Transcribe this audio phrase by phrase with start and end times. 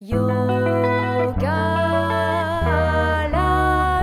[0.00, 1.38] Yoga
[3.30, 4.02] la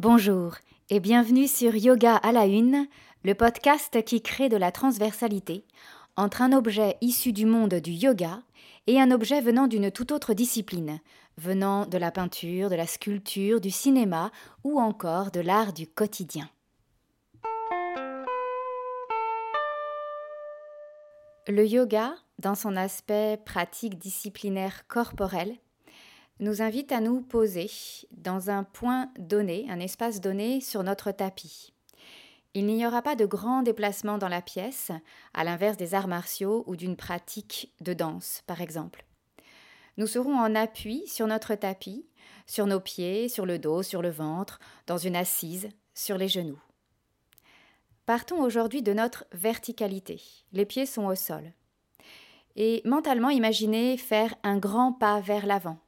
[0.00, 0.56] Bonjour
[0.90, 2.88] et bienvenue sur Yoga à la une,
[3.22, 5.64] le podcast qui crée de la transversalité
[6.16, 8.42] entre un objet issu du monde du yoga
[8.88, 10.98] et un objet venant d'une toute autre discipline,
[11.38, 14.32] venant de la peinture, de la sculpture, du cinéma
[14.64, 16.50] ou encore de l'art du quotidien.
[21.48, 25.56] Le yoga, dans son aspect pratique disciplinaire corporel,
[26.38, 27.68] nous invite à nous poser
[28.12, 31.74] dans un point donné, un espace donné sur notre tapis.
[32.54, 34.92] Il n'y aura pas de grands déplacements dans la pièce,
[35.34, 39.04] à l'inverse des arts martiaux ou d'une pratique de danse, par exemple.
[39.96, 42.06] Nous serons en appui sur notre tapis,
[42.46, 46.60] sur nos pieds, sur le dos, sur le ventre, dans une assise, sur les genoux.
[48.04, 50.20] Partons aujourd'hui de notre verticalité.
[50.52, 51.52] Les pieds sont au sol.
[52.56, 55.78] Et mentalement, imaginez faire un grand pas vers l'avant.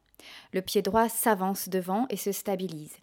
[0.52, 2.96] Le pied droit s'avance devant et se stabilise.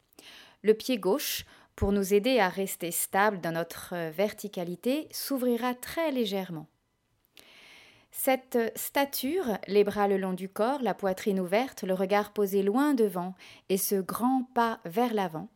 [0.61, 6.67] Le pied gauche, pour nous aider à rester stable dans notre verticalité, s'ouvrira très légèrement.
[8.11, 12.93] Cette stature, les bras le long du corps, la poitrine ouverte, le regard posé loin
[12.93, 13.35] devant
[13.69, 15.49] et ce grand pas vers l'avant,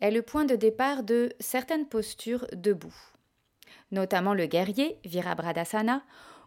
[0.00, 2.94] est le point de départ de certaines postures debout,
[3.90, 6.02] notamment le guerrier, Virabhadasana,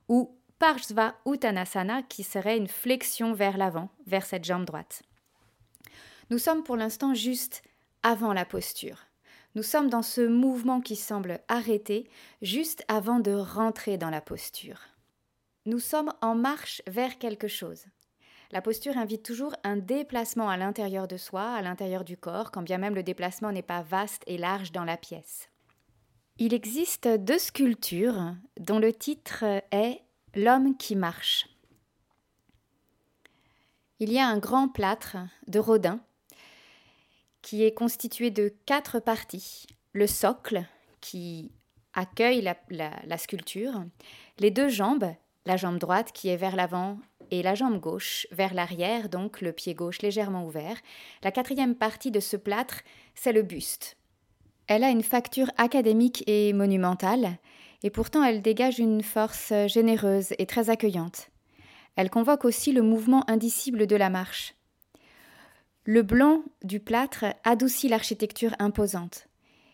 [0.08, 5.04] ou Parshva Uttanasana, qui serait une flexion vers l'avant, vers cette jambe droite.
[6.30, 7.64] Nous sommes pour l'instant juste
[8.04, 8.98] avant la posture.
[9.56, 12.10] Nous sommes dans ce mouvement qui semble arrêté
[12.42, 14.80] juste avant de rentrer dans la posture.
[15.66, 17.86] Nous sommes en marche vers quelque chose.
[18.52, 22.62] La posture invite toujours un déplacement à l'intérieur de soi, à l'intérieur du corps, quand
[22.62, 25.50] bien même le déplacement n'est pas vaste et large dans la pièce.
[26.38, 30.02] Il existe deux sculptures dont le titre est
[30.34, 31.50] L'homme qui marche.
[34.00, 36.00] Il y a un grand plâtre de Rodin
[37.42, 39.68] qui est constitué de quatre parties.
[39.92, 40.64] Le socle
[41.02, 41.52] qui
[41.94, 43.84] accueille la, la sculpture,
[44.40, 45.14] les deux jambes,
[45.46, 46.98] la jambe droite qui est vers l'avant
[47.32, 50.78] et la jambe gauche vers l'arrière, donc le pied gauche légèrement ouvert.
[51.24, 52.82] La quatrième partie de ce plâtre,
[53.16, 53.98] c'est le buste.
[54.68, 57.38] Elle a une facture académique et monumentale,
[57.84, 61.30] et pourtant elle dégage une force généreuse et très accueillante.
[61.96, 64.56] Elle convoque aussi le mouvement indicible de la marche.
[65.84, 69.28] Le blanc du plâtre adoucit l'architecture imposante.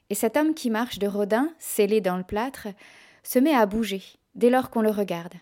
[0.09, 2.69] Et cet homme qui marche de Rodin, scellé dans le plâtre,
[3.24, 4.01] se met à bouger
[4.35, 5.34] dès lors qu'on le regarde.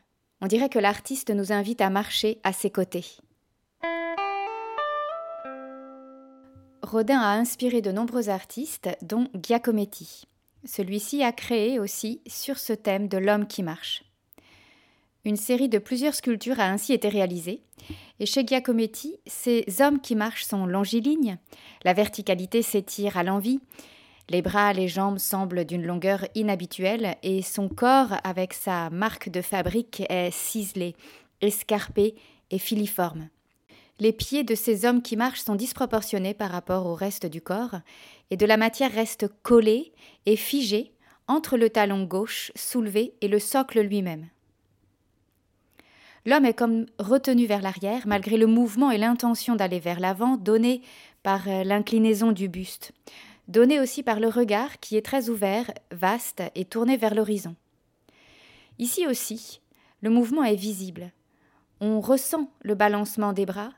[0.41, 3.05] On dirait que l'artiste nous invite à marcher à ses côtés.
[6.81, 10.25] Rodin a inspiré de nombreux artistes, dont Giacometti.
[10.65, 14.03] Celui-ci a créé aussi sur ce thème de l'homme qui marche.
[15.25, 17.63] Une série de plusieurs sculptures a ainsi été réalisée,
[18.19, 21.39] et chez Giacometti, ces hommes qui marchent sont longilignes,
[21.83, 23.59] la verticalité s'étire à l'envie,
[24.29, 29.41] les bras, les jambes semblent d'une longueur inhabituelle et son corps, avec sa marque de
[29.41, 30.95] fabrique, est ciselé,
[31.41, 32.15] escarpé
[32.49, 33.29] et filiforme.
[33.99, 37.75] Les pieds de ces hommes qui marchent sont disproportionnés par rapport au reste du corps,
[38.31, 39.93] et de la matière reste collée
[40.25, 40.91] et figée
[41.27, 44.27] entre le talon gauche soulevé et le socle lui-même.
[46.25, 50.81] L'homme est comme retenu vers l'arrière, malgré le mouvement et l'intention d'aller vers l'avant donné
[51.21, 52.91] par l'inclinaison du buste
[53.47, 57.55] donné aussi par le regard qui est très ouvert, vaste et tourné vers l'horizon.
[58.79, 59.61] Ici aussi,
[60.01, 61.11] le mouvement est visible.
[61.81, 63.71] On ressent le balancement des bras,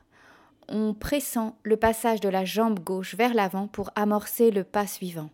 [0.68, 5.30] on pressent le passage de la jambe gauche vers l'avant pour amorcer le pas suivant.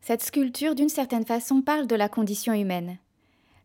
[0.00, 2.98] Cette sculpture, d'une certaine façon, parle de la condition humaine.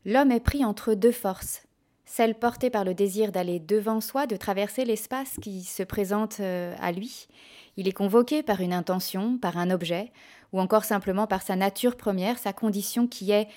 [0.05, 1.63] L'homme est pris entre deux forces,
[2.11, 6.75] celle portée par le désir d'aller devant soi, de traverser l'espace qui se présente euh,
[6.81, 7.29] à lui,
[7.77, 10.11] il est convoqué par une intention, par un objet,
[10.51, 13.47] ou encore simplement par sa nature première, sa condition qui est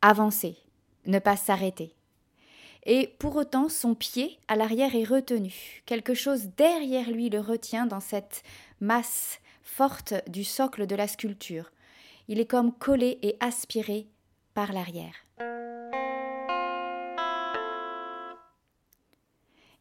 [0.00, 0.56] avancer,
[1.06, 1.92] ne pas s'arrêter.
[2.86, 5.82] Et pour autant, son pied à l'arrière est retenu.
[5.84, 8.44] Quelque chose derrière lui le retient dans cette
[8.80, 11.72] masse forte du socle de la sculpture.
[12.28, 14.06] Il est comme collé et aspiré
[14.54, 15.14] par l'arrière.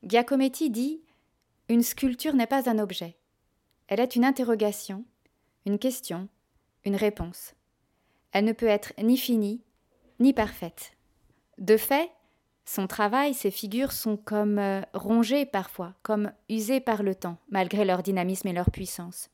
[0.05, 1.01] Giacometti dit
[1.69, 3.15] Une sculpture n'est pas un objet.
[3.87, 5.05] Elle est une interrogation,
[5.65, 6.27] une question,
[6.83, 7.53] une réponse.
[8.33, 9.61] Elle ne peut être ni finie,
[10.19, 10.91] ni parfaite.
[11.57, 12.11] De fait,
[12.65, 17.85] son travail, ses figures sont comme euh, rongées parfois, comme usées par le temps, malgré
[17.85, 19.29] leur dynamisme et leur puissance.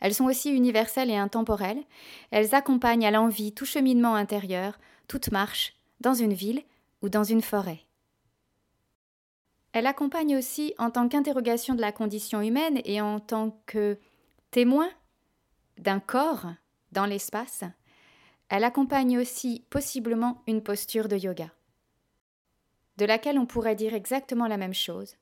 [0.00, 1.82] Elles sont aussi universelles et intemporelles,
[2.30, 4.78] elles accompagnent à l'envie tout cheminement intérieur,
[5.08, 6.62] toute marche, dans une ville
[7.00, 7.85] ou dans une forêt.
[9.76, 13.98] Elle accompagne aussi en tant qu'interrogation de la condition humaine et en tant que
[14.50, 14.88] témoin
[15.76, 16.46] d'un corps
[16.92, 17.62] dans l'espace.
[18.48, 21.50] Elle accompagne aussi possiblement une posture de yoga,
[22.96, 25.16] de laquelle on pourrait dire exactement la même chose.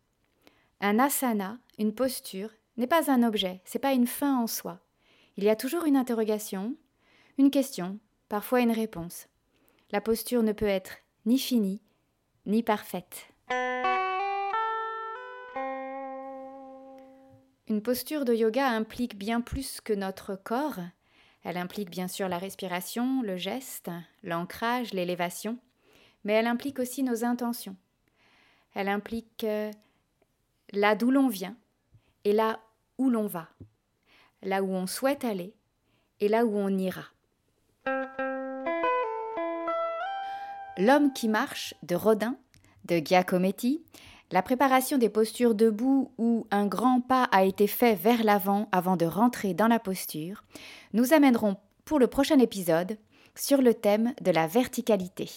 [0.80, 4.78] Un asana, une posture, n'est pas un objet, c'est pas une fin en soi.
[5.36, 6.76] Il y a toujours une interrogation,
[7.38, 7.98] une question,
[8.28, 9.26] parfois une réponse.
[9.90, 11.82] La posture ne peut être ni finie,
[12.46, 13.34] ni parfaite.
[17.66, 20.80] Une posture de yoga implique bien plus que notre corps.
[21.44, 23.90] Elle implique bien sûr la respiration, le geste,
[24.22, 25.58] l'ancrage, l'élévation,
[26.24, 27.76] mais elle implique aussi nos intentions.
[28.74, 29.70] Elle implique euh,
[30.72, 31.56] là d'où l'on vient
[32.24, 32.60] et là
[32.98, 33.48] où l'on va,
[34.42, 35.54] là où on souhaite aller
[36.20, 37.06] et là où on ira.
[40.76, 42.36] L'homme qui marche de Rodin,
[42.84, 43.82] de Giacometti,
[44.34, 48.96] la préparation des postures debout où un grand pas a été fait vers l'avant avant
[48.96, 50.42] de rentrer dans la posture,
[50.92, 52.98] nous amènerons pour le prochain épisode
[53.36, 55.30] sur le thème de la verticalité.